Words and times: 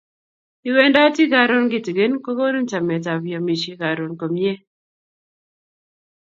iwendate 0.69 1.23
karon 1.33 1.65
kitingin 1.71 2.13
ko 2.23 2.29
konin 2.37 2.69
chamet 2.69 3.05
ab 3.13 3.21
iamishe 3.29 3.73
karon 3.81 4.13
komie 4.19 4.53